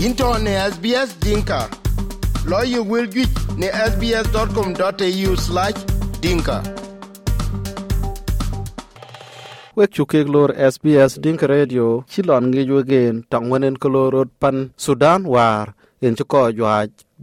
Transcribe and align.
into 0.00 0.24
ne 0.38 0.52
SBS 0.72 1.10
Dinka. 1.20 1.68
Lawyer 2.48 2.82
will 2.82 3.06
get 3.06 3.28
ne 3.60 3.68
sbs.com.au 3.68 5.32
slash 5.36 5.78
dinka. 6.24 6.58
wek 9.76 9.90
chukek 9.92 10.28
lor 10.28 10.50
SBS 10.56 11.20
Dinka 11.22 11.46
Radio 11.46 12.04
chilon 12.10 12.44
ngi 12.48 12.64
wegen 12.70 13.22
tong 13.30 13.48
wenen 13.52 13.76
ko 13.76 13.88
lorot 13.88 14.28
pan 14.40 14.56
Sudan 14.76 15.24
war 15.24 15.66
en 16.02 16.14
ko 16.16 16.40
jwa 16.52 16.74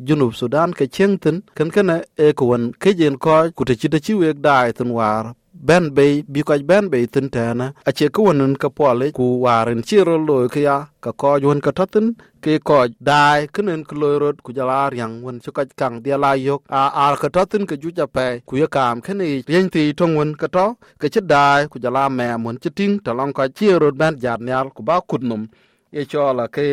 junub 0.08 0.34
Sudan 0.40 0.70
ke 0.78 0.86
chengten 0.96 1.42
kan 1.58 1.70
kana 1.76 1.96
e 2.18 2.34
ko 2.38 2.46
won 2.50 2.64
ke 2.82 2.94
jen 2.98 3.18
ko 3.18 3.52
ku 3.58 3.62
te 3.66 3.74
chi 3.80 3.88
te 3.94 4.00
chi 4.06 4.14
wek 4.22 4.38
dai 4.46 4.72
tun 4.78 4.90
war 4.98 5.36
ben 5.60 5.90
bay 5.96 6.24
bi 6.28 6.42
ko 6.42 6.54
ben 6.70 6.90
bay 6.90 7.06
tin 7.08 7.30
tana 7.30 7.74
a 7.86 7.92
che 7.92 8.10
ko 8.10 8.24
won 8.28 8.56
ka 8.56 8.70
pole 8.70 9.12
ku 9.18 9.26
waren 9.44 9.82
chi 9.88 9.98
ro 10.08 10.18
lo 10.18 10.48
ke 10.54 10.62
ya 10.68 10.78
ka 11.02 11.12
ko 11.12 11.40
won 11.44 11.60
ka 11.62 11.72
tatin 11.72 12.16
ke 12.44 12.60
ko 12.60 12.88
dai 13.00 13.48
kenen 13.54 13.84
ko 13.88 13.96
lorot 14.02 14.38
ku 14.46 14.54
jala 14.58 14.90
yang 14.94 15.22
won 15.26 15.40
chi 15.44 15.52
ko 15.52 15.64
kang 15.80 15.96
dia 16.04 16.18
la 16.18 16.32
yok 16.48 16.62
a 16.70 16.82
ar 17.06 17.16
ka 17.22 17.30
tatin 17.36 17.66
ke 17.70 17.76
ju 17.82 17.90
ja 17.98 18.06
pe 18.16 18.28
ku 18.48 18.54
ya 18.62 18.68
kam 18.76 19.02
kene 19.02 19.26
yen 19.48 19.70
ti 19.70 19.94
tong 20.00 20.16
won 20.18 20.32
ka 20.42 20.48
to 20.56 20.66
ke 21.02 21.08
chi 21.14 21.22
dai 21.34 21.62
ku 21.72 21.80
jala 21.84 22.04
me 22.10 22.28
mon 22.44 22.58
chi 22.62 22.70
ting 22.78 23.00
ta 23.06 23.12
long 23.20 23.34
ka 23.38 23.44
chi 23.58 23.68
ro 23.82 23.92
ben 24.00 24.14
jar 24.24 24.40
nyal 24.48 24.68
ku 24.76 24.82
ba 24.88 24.96
kut 25.10 25.24
num 25.30 25.44
e 26.00 26.02
cho 26.12 26.34
la 26.38 26.46
ke 26.56 26.68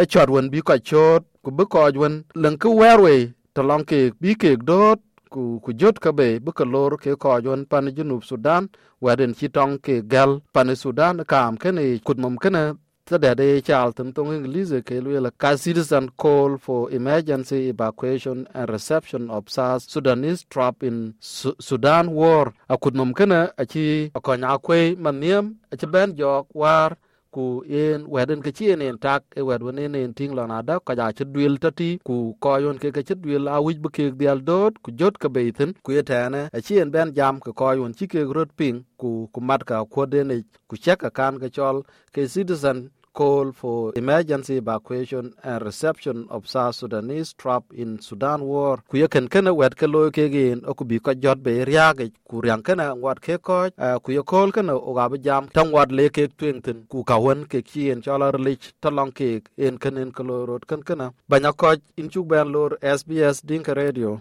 e 0.00 0.04
chot 0.12 0.28
won 0.34 0.46
bi 0.52 0.60
ko 0.68 0.76
chot 0.88 1.22
ku 1.44 1.50
bi 1.56 1.64
ko 1.72 1.78
won 2.02 2.14
len 2.42 2.54
ku 2.62 2.68
werwe 2.80 3.16
ta 3.54 3.62
long 3.68 3.84
ke 3.90 3.98
bi 4.20 4.34
ke 4.42 4.50
dot 4.68 4.98
ku 5.36 5.44
ku 5.64 5.70
jot 5.80 5.96
ka 6.04 6.10
be 6.18 6.28
bu 6.44 6.50
ka 6.58 6.64
lor 6.72 6.92
ke 7.02 7.12
ko 7.22 7.28
jon 7.44 7.60
pan 7.70 7.86
junub 7.96 8.22
sudan 8.30 8.64
waden 9.04 9.32
chi 9.38 9.46
tong 9.56 9.74
ke 9.84 9.94
gal 10.12 10.30
pan 10.54 10.68
sudan 10.82 11.16
kam 11.30 11.52
kene 11.62 11.84
kut 12.06 12.18
mum 12.22 12.36
kene 12.42 12.62
ta 13.08 13.16
da 13.24 13.30
de 13.40 13.48
chal 13.66 13.88
tum 13.96 14.08
tong 14.16 14.30
english 14.36 14.72
ke 14.88 14.96
lu 15.04 15.10
la 15.26 15.30
ka 15.42 15.50
citizen 15.64 16.06
call 16.22 16.50
for 16.64 16.80
emergency 16.98 17.58
evacuation 17.72 18.38
and 18.58 18.68
reception 18.76 19.22
of 19.36 19.42
south 19.56 19.82
sudanese 19.92 20.42
trapped 20.52 20.82
in 20.88 20.98
Su 21.20 21.50
sudan 21.68 22.04
war. 22.18 22.46
Akut 22.72 22.94
mum 22.98 23.10
kene 23.18 23.40
achi 23.62 23.86
akonya 24.18 24.58
kwe 24.64 24.80
maniam 25.04 25.44
achi 25.72 25.86
ben 25.94 26.08
jok 26.18 26.46
war 26.60 26.90
ku 27.36 27.46
yen 27.74 28.00
weden 28.14 28.40
ke 28.44 28.50
chien 28.58 28.80
en 28.88 28.98
tak 29.04 29.22
e 29.40 29.42
wed 29.48 29.62
wen 29.66 29.78
en 29.84 30.12
ting 30.18 30.32
lo 30.38 30.44
na 30.52 30.58
da 30.68 30.74
ka 30.86 30.92
ja 30.98 31.06
chedwil 31.18 31.54
tati 31.64 31.90
ku 32.08 32.16
ko 32.44 32.52
yon 32.64 32.78
ke 32.82 32.88
ke 32.96 33.02
chedwil 33.08 33.44
a 33.54 33.56
wich 33.66 33.80
bu 33.84 33.88
ke 33.96 34.04
dial 34.20 34.40
dot 34.50 34.72
ku 34.84 34.90
jot 34.98 35.14
ka 35.22 35.28
beiten 35.34 35.70
ku 35.84 35.90
yetane 35.96 36.42
a 36.56 36.58
chien 36.66 36.88
ben 36.94 37.08
jam 37.18 37.34
ke 37.44 37.50
ko 37.60 37.68
yon 37.80 37.92
chi 37.98 38.04
ke 38.12 38.20
rot 38.36 38.50
ping 38.58 38.78
ku 39.00 39.10
ku 39.32 39.40
mat 39.48 39.62
ka 39.68 39.76
ko 39.94 40.06
den 40.12 40.28
ku 40.68 40.74
cheka 40.84 41.10
kan 41.18 41.34
ke 41.42 41.48
chol 41.56 41.76
ke 42.14 42.22
citizen 42.34 42.78
call 43.16 43.50
for 43.52 43.92
emergency 43.96 44.56
evacuation 44.58 45.32
and 45.42 45.62
reception 45.64 46.26
of 46.28 46.46
South 46.46 46.74
Sudanese 46.76 47.32
trapped 47.32 47.72
in 47.72 47.98
Sudan 47.98 48.44
war. 48.44 48.84
Ku 48.90 48.98
yakan 49.00 49.30
kana 49.32 49.54
wet 49.54 49.74
ka 49.80 49.86
loy 49.86 50.10
ke 50.16 50.28
gin 50.34 50.60
o 50.68 50.74
ku 50.74 50.84
bi 50.84 50.98
ko 51.00 51.14
jot 51.14 51.40
be 51.46 51.54
riage 51.70 52.12
ku 52.28 52.42
riang 52.44 52.62
kana 52.68 52.92
wat 52.94 53.20
ke 53.26 53.38
ko 53.48 53.58
uh, 53.72 53.96
ku 54.04 54.12
ya 54.12 54.22
kol 54.32 54.52
kana 54.52 54.76
o 54.76 54.92
ga 54.98 55.08
jam 55.28 55.48
tang 55.48 55.72
wat 55.72 55.90
le 55.98 56.08
ke 56.16 56.28
twingtin 56.38 56.84
ku 56.92 57.04
ka 57.10 57.16
won 57.18 57.46
ke 57.54 57.62
kien 57.70 58.04
chola 58.04 58.28
relich 58.36 58.68
talong 58.82 59.12
ke 59.18 59.30
en 59.56 59.78
kanen 59.78 60.12
ka 60.12 60.22
lo 60.28 60.44
rot 60.52 60.68
kan 60.68 60.82
kana 60.88 61.08
banya 61.28 61.52
ko 61.52 61.72
in 61.96 62.10
chu 62.12 62.24
ben 62.24 62.52
lor 62.52 62.76
SBS 62.98 63.40
Dinka 63.48 63.72
Radio. 63.74 64.20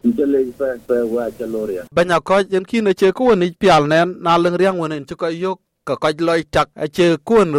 Banya 1.91 2.21
ko 2.21 2.39
en 2.39 2.63
kine 2.71 2.93
che 2.95 3.11
ko 3.11 3.35
ni 3.35 3.51
pial 3.51 3.87
nen 3.91 4.15
na 4.23 4.37
leng 4.39 4.55
riang 4.63 4.77
won 4.79 4.91
en 4.95 5.05
chu 5.05 5.15
ko 5.19 5.27
yok 5.27 5.59
ka 5.87 5.95
kaj 6.03 6.15
loi 6.27 6.41
tak 6.55 6.67
a 6.83 6.85
che 6.95 7.07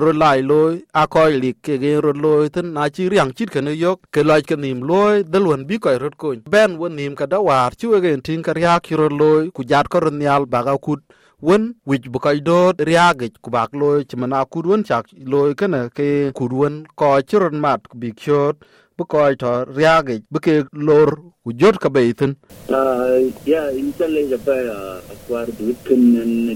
ro 0.04 0.12
lai 0.22 0.40
loi 0.50 0.74
a 1.00 1.02
ko 1.12 1.26
li 1.42 1.50
ke 1.64 1.74
ge 1.82 1.92
ro 2.04 2.12
loi 2.24 2.48
ten 2.54 2.66
na 2.76 2.88
chi 2.94 3.02
riang 3.12 3.32
chit 3.36 3.50
ke 3.54 3.60
ne 3.66 3.72
yok 3.84 3.98
ke 4.14 4.20
loi 4.28 4.42
ke 4.48 4.56
nim 4.62 4.80
loi 4.90 5.22
dal 5.32 5.44
won 5.50 5.62
bi 5.68 5.76
ko 5.84 5.90
ro 6.02 6.10
kun 6.20 6.38
ben 6.52 6.70
won 6.80 6.92
nim 6.98 7.14
ka 7.20 7.26
da 7.32 7.38
war 7.48 7.70
chu 7.80 7.86
ge 8.04 8.10
tin 8.26 8.40
ka 8.46 8.52
ria 8.58 8.74
ki 8.84 8.94
ro 9.00 9.08
loi 9.20 9.42
ku 9.54 9.62
jat 9.70 9.86
ko 9.92 9.98
nyal 10.22 10.42
ba 10.52 10.60
ga 10.66 10.74
kut 10.86 11.00
won 11.40 11.74
wich 11.86 12.08
bu 12.12 12.18
koy 12.18 12.38
do 12.40 12.72
riage 12.88 13.28
ku 13.42 13.50
bak 13.50 13.70
loy 13.80 14.04
chimana 14.08 14.44
kud 14.52 14.66
won 14.70 14.82
chak 14.88 15.04
loy 15.32 15.54
kana 15.54 15.80
ke 15.96 16.08
kud 16.38 16.52
won 16.52 16.74
ko 16.98 17.20
chiron 17.28 17.56
mat 17.64 17.80
bi 18.00 18.10
chot 18.22 18.56
bu 18.98 19.04
koy 19.04 19.36
to 19.36 19.52
riage 19.76 20.22
bu 20.32 20.38
ke 20.40 20.54
lor 20.72 21.08
ku 21.44 21.52
jot 21.52 21.76
ka 21.78 21.88
beitin 21.96 22.32
ya 23.46 23.62
in 23.70 23.92
ja 24.30 24.38
pa 24.46 24.56
akwar 25.14 25.46
du 25.58 25.74
kin 25.86 26.02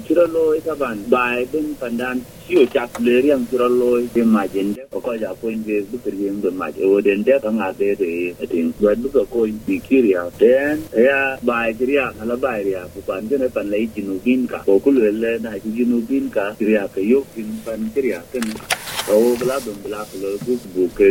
chiro 0.06 0.26
loy 0.26 0.60
ka 0.60 0.74
ban, 0.74 0.98
bai 1.08 1.44
ben 1.52 1.74
pandan, 1.80 2.22
siyo 2.46 2.66
chak 2.66 2.98
leri 3.00 3.22
riang 3.30 3.46
chiro 3.50 3.68
loy 3.68 4.08
de 4.14 4.22
majen 4.24 4.74
de 4.74 4.82
ko 4.90 5.14
ja 5.14 5.30
ko 5.40 5.48
inge 5.48 5.86
bu 5.90 5.98
ke 6.02 6.10
riang 6.10 6.40
de 6.42 6.50
maj 6.50 6.74
o 6.82 7.00
den 7.00 7.22
de 7.22 7.38
ka 7.38 7.50
ngade 7.50 7.88
de 8.00 8.10
de 8.38 8.46
tin 8.50 8.74
wa 8.80 8.94
bu 8.94 9.08
ko 9.32 9.44
in 9.44 9.60
bi 9.66 9.78
kiria 9.78 10.26
den 10.38 10.82
ya, 10.96 11.38
bai 11.42 11.70
kiria 11.78 12.10
ala 12.20 12.36
bai 12.36 12.62
ria 12.66 12.82
ku 12.94 13.00
pan 13.06 13.28
de 13.28 13.48
pan 13.48 13.70
lei 13.70 13.86
jinu 13.94 14.18
bin 14.24 14.46
ka. 14.46 14.58
Ko 14.66 14.78
ku 14.80 14.90
le 14.90 15.38
na 15.38 15.54
jinu 15.62 16.02
bin 16.08 16.30
ka 16.30 16.54
kiria 16.58 16.88
ka 16.94 17.00
yo, 17.00 17.22
kin 17.34 17.48
pan 17.64 17.90
kiria 17.94 18.18
ken 18.32 18.42
o 19.08 19.36
bla 19.40 19.56
dum 19.64 19.76
bla 19.84 20.04
ko 20.10 20.16
bu 20.44 20.54
bu 20.74 20.82
ke 20.96 21.06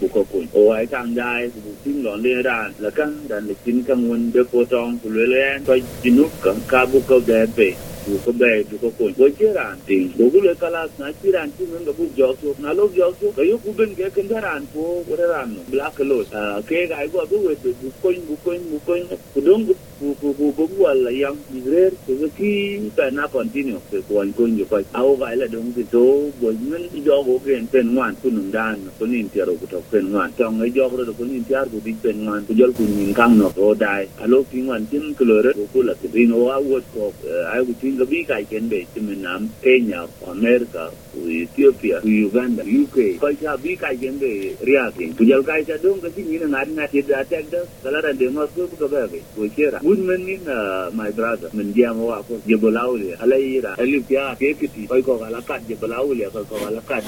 bu 0.00 0.06
ko 0.08 0.24
ko 0.30 0.38
o 0.54 0.72
ai 0.72 0.86
kang 0.86 1.14
dai 1.14 1.48
bu 1.54 1.70
tin 1.84 2.02
lon 2.04 2.16
le 2.24 2.42
ran 2.42 2.72
la 2.82 2.90
kan 2.90 3.12
dan 3.28 3.46
le 3.48 3.54
tin 3.64 3.82
kang 3.84 4.08
won 4.08 4.30
de 4.34 4.42
ko 4.50 4.64
ku 5.02 5.08
le 5.16 5.24
le 5.32 5.44
ko 5.66 5.74
jinu 6.02 6.24
ka 6.42 6.50
ka 6.70 6.80
bu 6.86 6.98
ko 7.08 7.20
de 7.20 7.40
be 7.56 7.68
bu 8.06 8.20
ko 8.24 8.88
ko 8.98 9.08
ko 9.16 9.24
jiran 9.38 9.78
tin 9.86 10.12
do 10.16 10.28
le 10.40 10.54
kala 10.60 10.84
na 10.98 11.08
jiran 11.22 11.48
tin 11.56 11.68
nga 11.72 11.92
bu 11.92 12.04
jok 12.16 12.36
na 12.60 12.72
lo 12.72 12.88
jok 12.92 13.16
so 13.20 13.32
ka 13.32 13.42
ben 13.76 13.90
ke 13.96 14.06
kendaran 14.12 14.44
ran 14.44 14.62
ko 14.72 15.00
ko 15.08 15.14
ran 15.16 15.48
no 15.56 15.60
black 15.72 15.96
ko 15.96 16.04
lo 16.04 16.20
ke 16.68 16.84
ga 16.88 16.96
ai 17.00 17.08
go 17.08 17.24
bu 17.30 17.36
we 17.48 17.54
bu 17.56 17.72
ko 18.02 18.12
bu 18.28 18.34
ko 18.44 18.50
bu 18.70 18.78
ko 18.84 18.92
ku 19.32 19.40
dong 19.40 19.64
bu 19.64 19.74
bu 20.20 20.28
bu 20.36 20.52
bu 20.52 20.64
wala 20.76 21.10
yang 21.10 21.36
izrer 21.56 21.92
ko 22.04 22.12
ki 22.36 22.92
ta 22.96 23.08
na 23.08 23.24
continue 23.28 23.80
ko 23.88 23.96
ko 24.08 24.20
ko 24.36 24.42
yo 24.52 24.64
ko 24.68 24.84
au 25.00 25.16
ga 25.16 25.32
la 25.40 25.46
dong 25.48 25.72
ti 25.72 25.82
do 25.88 26.28
bo 26.40 26.52
men 26.52 26.84
jo 27.06 27.16
go 27.24 27.40
ken 27.40 27.64
pen 27.72 27.96
wan 27.96 28.12
ku 28.20 28.28
num 28.28 28.50
dan 28.52 28.84
ko 28.98 29.08
nin 29.08 29.30
ti 29.32 29.40
ro 29.40 29.56
ku 29.56 29.64
to 29.66 29.80
pen 29.88 30.12
wan 30.12 30.28
tong 30.36 30.60
ai 30.60 30.68
jo 30.76 30.92
ro 30.92 31.12
ko 31.18 31.24
nin 31.24 31.40
ti 31.48 31.54
ar 31.56 31.66
ku 31.72 31.80
di 31.80 31.96
pen 32.04 32.20
wan 32.28 32.44
ku 32.44 32.52
jol 32.52 32.72
ku 32.76 32.84
nin 32.84 33.16
kang 33.16 33.40
no 33.40 33.48
ro 33.56 33.72
dai 33.72 34.04
alo 34.20 34.44
pi 34.44 34.60
wan 34.68 34.84
tin 34.92 35.14
ku 35.16 35.24
lo 35.24 35.40
re 35.40 35.56
ku 35.72 35.80
la 35.80 35.96
ti 35.96 36.08
o 36.36 36.52
a 36.52 36.60
wo 36.60 36.76
ko 36.92 37.08
ai 37.48 37.64
ku 37.64 37.72
tin 37.80 37.93
Lubika 37.94 38.42
Kende, 38.48 38.86
na 39.20 39.38
Kenya, 39.62 40.06
America, 40.28 40.90
Ethiopia, 41.16 42.00
Uganda, 42.04 42.62
UK, 42.62 43.18
Kaisa 43.20 43.56
Bika 43.58 43.94
Kende, 43.98 44.56
Riakin, 44.62 45.14
Kujal 45.14 45.42
Kaisa 45.44 45.78
Dong, 45.80 46.00
Kasi 46.00 46.22
Nina 46.22 46.46
Narina 46.46 46.88
Tida 46.88 47.20
Attack 47.20 47.50
the 47.50 47.66
Salara 47.82 48.16
de 48.16 48.28
Moscow, 48.30 48.66
Kababe, 48.66 49.20
Kuchera, 49.36 49.80
Goodman 49.80 50.44
na 50.44 50.90
my 50.90 51.10
brother, 51.10 51.48
Mendiamo, 51.50 52.22
Jebolauli, 52.46 53.16
Alaira, 53.16 53.76
Alipia, 53.76 54.36
Kekiti, 54.36 54.86
Kaiko 54.88 55.18
Alakat, 55.20 55.62
Jebolauli, 55.66 56.24
Kaiko 56.30 56.58
Alakat, 56.66 57.04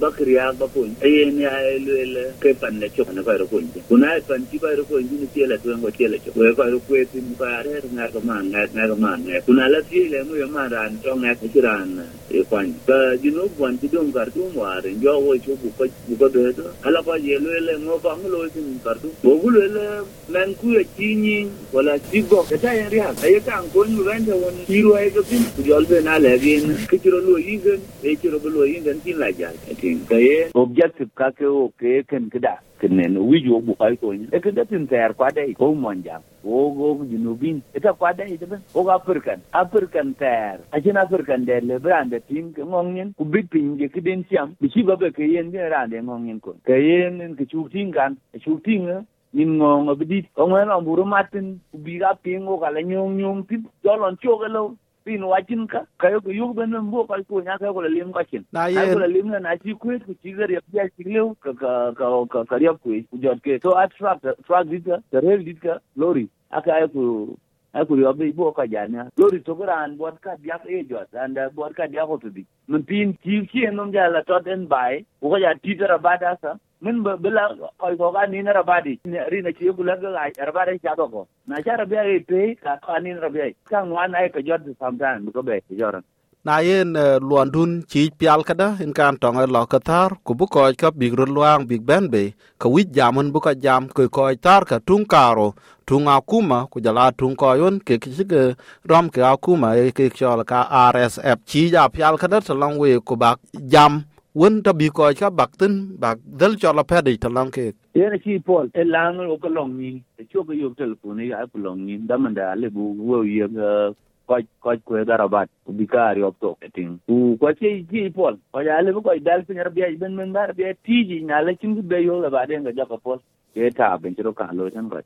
ba 0.00 0.08
kriya 0.10 0.52
ba 0.58 0.66
ko 0.74 0.86
e 1.00 1.24
ni 1.30 1.44
ai 1.44 1.78
le 1.78 2.04
le 2.14 2.24
ke 2.40 2.54
pan 2.60 2.78
le 2.80 2.88
chu 2.96 3.04
na 3.12 3.22
ko 3.22 3.32
ro 3.38 3.46
ko 3.46 3.60
kuna 3.88 4.08
pan 4.28 4.46
ti 4.50 4.58
ba 4.58 4.68
ro 4.76 4.84
ko 4.84 4.98
ni 4.98 5.26
ti 5.34 5.40
la 5.46 5.56
tu 5.62 5.68
ko 5.82 5.90
ti 5.90 6.04
la 6.08 6.18
chu 6.18 6.32
ko 6.32 6.40
ko 6.56 6.64
ro 6.72 6.80
ko 6.88 6.94
tin 7.12 7.36
ko 7.38 7.44
are 7.44 7.82
nga 7.92 8.06
ko 8.12 8.20
cái 8.20 8.42
nga 8.50 8.60
nga 8.74 8.88
ko 8.88 8.96
man 8.96 9.20
kuna 9.46 9.68
la 9.68 9.80
ti 9.90 10.08
le 10.08 10.24
mu 10.24 10.34
yo 10.36 10.48
ma 10.48 10.68
ran 10.68 11.00
to 11.02 11.10
nga 11.16 11.34
ko 11.40 11.46
ran 11.60 11.90
e 12.30 12.44
kwan 12.48 12.68
ba 12.86 13.16
ji 13.22 13.30
no 13.30 13.48
kwan 13.56 13.78
ti 13.80 13.88
dong 13.88 14.12
kar 14.12 14.30
tu 14.32 14.50
mo 14.54 14.62
are 14.64 14.90
jo 15.02 15.12
wo 15.24 15.36
chu 15.38 15.56
bu 15.60 15.68
ko 15.78 15.84
bu 16.06 16.16
ko 16.20 16.28
de 16.28 16.54
ala 16.86 17.02
ko 17.02 17.14
ye 17.16 17.38
le 17.38 17.60
le 17.66 17.74
ngo 17.84 18.00
lo 18.32 18.48
tin 18.54 18.80
kar 18.84 18.98
tu 19.02 19.08
bo 19.22 19.50
le 19.50 19.66
le 19.76 19.86
men 20.28 20.54
ku 20.56 20.67
tura 20.68 20.84
kini 20.84 21.48
wala 21.72 21.98
sigo 21.98 22.42
kata 22.44 22.58
ta 22.58 22.88
riha. 22.92 23.08
A 23.24 23.28
yaka 23.32 23.56
an 23.58 23.70
koni 23.72 24.02
randa 24.04 24.36
wani 24.36 24.64
hiro 24.68 24.98
ya 25.00 25.08
ga 25.10 25.22
ku 25.24 26.02
na 26.04 26.18
labi 26.20 26.60
na 26.66 26.74
kikiro 26.92 27.20
lo 27.24 27.38
yingan 27.40 27.80
ya 28.02 28.10
e 28.12 28.16
kiro 28.16 28.38
lo 28.44 28.66
yigen 28.68 29.00
tin 29.02 29.16
la 29.18 29.32
ja. 29.32 29.48
E 29.68 29.74
tin 29.74 30.04
kaye. 30.04 30.50
Objective 30.54 31.08
ka 31.14 31.30
ke 31.30 31.46
o 31.48 31.72
ke 31.80 32.04
kan 32.06 32.28
kida 32.28 32.60
kinen 32.80 33.16
wiju 33.16 33.64
bu 33.64 33.74
kai 33.80 33.96
ko 33.96 34.12
ni 34.12 34.28
e 34.30 34.40
kida 34.40 34.68
tin 34.68 34.86
tayar 34.86 35.14
kwa 35.16 35.30
dai 35.32 35.54
ko 35.56 35.72
monja 35.74 36.20
o 36.44 36.68
go 36.76 37.00
junubin 37.08 37.62
ita 37.74 37.90
e 37.90 37.96
kwa 37.98 38.12
dai 38.12 38.36
da 38.36 38.60
o 38.74 38.84
ga 38.84 39.00
african. 39.00 39.40
African 39.52 40.14
tayar. 40.20 40.60
A 40.72 40.80
jin 40.80 40.96
african 41.00 41.44
da 41.46 41.60
le 41.64 41.78
brand 41.80 42.12
tin 42.28 42.52
ngongin 42.52 43.14
ku 43.16 43.24
bit 43.24 43.48
pin 43.50 43.78
je 43.80 43.88
kiden 43.88 44.24
siam. 44.28 44.52
Bi 44.60 44.68
ci 44.68 44.82
ba 44.82 44.96
ke 45.00 45.24
yen 45.24 45.48
ne 45.50 45.64
rande 45.72 45.96
ngongin 45.96 46.40
ko 46.44 46.56
kayen 46.66 47.36
ke 47.40 47.48
chu 47.48 47.68
tin 47.72 47.90
gan 47.90 48.18
chu 48.44 48.60
tin 48.60 48.88
eh? 48.88 49.00
Nin 49.34 49.58
ngong 49.58 49.90
abidit 49.92 50.26
o 50.36 50.48
ngwen 50.48 50.70
on 50.70 50.84
buru 50.84 51.04
matin 51.04 51.60
ubiga 51.74 52.14
pingo 52.22 52.58
kala 52.58 52.82
nyong 52.82 53.16
nyong 53.18 53.46
tin 53.48 53.64
jolon 53.84 54.16
cho 54.22 54.38
ga 54.38 54.48
lo 54.48 54.76
tin 55.04 55.22
wajin 55.22 55.68
ka 55.68 55.84
kayo 56.00 56.20
ko 56.20 56.30
yug 56.32 56.56
ben 56.56 56.72
mbo 56.72 57.06
ka 57.06 57.16
ko 57.28 57.40
nya 57.42 57.58
ka 57.58 57.72
ko 57.72 57.82
lim 57.82 58.12
ka 58.12 58.24
chin 58.30 58.44
na 58.52 58.66
ye 58.68 58.88
ko 58.88 58.98
lim 58.98 59.28
na 59.30 59.56
chi 59.56 59.74
kwet 59.74 60.04
ku 60.06 60.14
chi 60.22 60.32
gar 60.32 60.50
ya 60.50 60.60
pya 60.72 60.88
chi 60.96 61.04
le 61.04 61.22
ka 61.44 61.52
ka 61.54 61.92
ka 61.94 62.44
ka 62.44 62.56
ya 62.60 62.74
ku 62.74 62.90
jot 63.22 63.40
ke. 63.44 63.60
So 63.62 63.78
at 63.78 63.92
truck 63.98 64.22
truck 64.46 64.66
dit 64.68 64.84
ka 64.84 64.98
the 65.12 65.20
rail 65.20 65.44
dit 65.44 65.60
ka 65.60 65.78
lorry 65.96 66.28
aka 66.52 66.72
ay 66.72 66.88
ku 66.88 67.36
ay 67.74 67.84
ku 67.86 67.96
yo 67.96 68.12
be 68.14 68.32
bo 68.32 68.52
ka 68.52 68.64
ja 68.66 68.86
na 68.88 69.08
lorry 69.16 69.40
to 69.40 69.54
gran 69.54 69.96
bot 69.96 70.20
ka 70.22 70.36
dia 70.42 70.58
e 70.68 70.84
jot 70.88 71.08
and 71.14 71.38
bot 71.54 71.76
ka 71.76 71.86
dia 71.86 72.06
ko 72.06 72.18
to 72.18 72.30
di. 72.30 72.46
Mun 72.68 72.84
tin 72.84 73.14
chi 73.24 73.46
chi 73.52 73.68
nom 73.70 73.92
ja 73.92 74.08
la 74.08 74.22
tot 74.24 74.46
en 74.48 74.66
bai 74.68 75.04
ko 75.20 75.36
ja 75.38 75.54
ti 75.62 75.76
tara 75.76 75.98
bada 75.98 76.36
sa 76.42 76.56
min 76.82 77.02
ba 77.02 77.16
bila 77.16 77.50
koi 77.78 77.96
ko 77.96 78.12
ga 78.12 78.26
ni 78.26 78.42
na 78.42 78.52
rabadi 78.52 78.98
ri 79.04 79.38
na 79.42 79.50
chi 79.52 79.72
ku 79.76 79.82
la 79.82 79.96
ga 79.96 80.30
rabadi 80.48 80.78
cha 80.82 80.94
to 80.94 81.08
ko. 81.08 81.26
Na 81.46 81.56
cha 81.64 81.76
rabia 81.80 82.02
e 82.06 82.20
pe 82.20 82.54
ka 82.62 82.78
ka 82.84 82.98
ni 83.02 83.12
rabia 83.14 83.50
ka 83.70 83.82
ngwan 83.82 84.14
ai 84.14 84.28
ka 84.30 84.40
jot 84.40 84.62
sometime 84.78 85.30
ko 85.32 85.42
be 85.42 85.60
joran 85.78 86.04
na 86.44 86.58
yen 86.62 86.96
eh, 86.96 87.18
luon 87.28 87.50
dun 87.54 87.72
chi 87.90 88.10
pial 88.18 88.44
kada 88.48 88.68
in 88.80 88.92
kan 88.98 89.18
tong 89.18 89.38
lo 89.54 89.66
ka 89.66 89.78
tar 89.78 90.10
ku 90.24 90.34
bu 90.38 90.46
ko 90.46 90.70
ka 90.82 90.90
big 90.90 91.18
ro 91.18 91.24
luang 91.26 91.66
big 91.66 91.82
ben 91.84 92.06
be. 92.12 92.34
Ka 92.60 92.68
wi 92.68 92.84
jamun 92.96 93.32
bu 93.32 93.40
ka 93.40 93.52
jam 93.64 93.88
ko 93.88 94.08
ko 94.08 94.30
tar 94.46 94.62
ka 94.70 94.78
tung 94.78 95.04
karo 95.04 95.54
tung 95.88 96.06
akuma 96.06 96.68
ku 96.70 96.80
jala 96.84 97.08
tung 97.18 97.34
ko 97.40 97.56
yon 97.56 97.80
ke 97.80 97.96
ki 98.02 98.24
ke 98.32 98.42
rom 98.90 99.08
ke 99.08 99.20
akuma 99.32 99.72
e 99.80 99.90
ke 99.96 100.12
ka 100.12 100.60
rsf 100.92 101.38
chi 101.48 101.62
ja 101.72 101.88
pial 101.88 102.14
kada 102.20 102.38
to 102.40 102.54
long 102.54 102.76
we 102.78 103.00
ku 103.00 103.16
bak 103.16 103.40
jam 103.72 104.04
wen 104.40 104.62
ta 104.62 104.72
bi 104.72 104.88
ko 104.96 105.02
ka 105.20 105.28
bak 105.30 105.52
tin, 105.60 105.74
bak 106.02 106.18
dal 106.40 106.52
cho 106.60 106.72
la 106.72 106.82
pedi 106.90 107.18
to 107.22 107.28
lang 107.36 107.50
ke. 107.50 107.66
Ye 107.98 108.06
ne 108.12 108.18
chi 108.24 108.38
pol 108.48 108.66
e 108.80 108.82
lang 108.94 109.18
o 109.20 109.36
ko 109.42 109.48
long 109.48 109.72
ni. 109.78 109.90
E 110.20 110.22
cho 110.30 110.44
ko 110.46 110.52
yo 110.52 110.68
telefone 110.80 111.24
ya 111.28 111.46
ko 111.52 111.58
long 111.58 111.80
ni. 111.86 111.94
Da 112.08 112.16
man 112.16 112.34
da 112.34 112.54
le 112.54 112.68
bu 112.70 112.84
wo 113.08 113.22
ye 113.22 113.44
e, 113.44 113.94
ko 114.28 114.36
ko 114.60 114.76
ko 114.86 114.98
e 115.00 115.04
da 115.04 115.16
rabat 115.16 115.48
ku 115.64 115.72
bi 115.72 115.86
ka 115.86 116.12
ri 116.16 116.22
op 116.22 116.36
opto 116.36 116.70
tin 116.74 116.90
u 117.08 117.36
ko 117.40 117.52
chi 117.60 117.70
chi 117.90 118.10
pol 118.18 118.34
ko 118.52 118.60
ya 118.68 118.80
le 118.84 118.92
bu 118.92 119.00
ko 119.02 119.16
dal 119.28 119.44
pin 119.48 119.58
ar 119.58 119.70
bi 119.76 119.82
ai, 119.82 119.96
ben 119.96 120.14
men 120.16 120.32
bar 120.32 120.52
bi 120.58 120.72
ti 120.84 121.04
ji 121.08 121.20
na 121.24 121.40
le 121.40 121.56
chin 121.60 121.74
be 121.92 121.98
yo 122.08 122.20
la 122.24 122.28
ba 122.34 122.46
de 122.46 122.60
ga 122.66 122.72
ja 122.78 122.84
ko 122.90 122.98
pol 123.06 123.18
ye 123.54 123.70
ta 123.78 123.96
ben 124.02 124.14
chro 124.14 124.32
ka 124.40 124.50
lo 124.52 124.68
tan 124.70 124.90
ko 124.92 125.00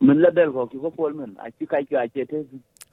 min 0.00 0.20
la 0.20 0.30
ko 0.52 0.66
ki 0.66 0.78
ko 0.78 0.90
pol 0.90 1.12
min 1.14 1.36
a 1.38 1.50
ci 1.58 1.66
ka 1.66 1.78
ci 1.88 2.24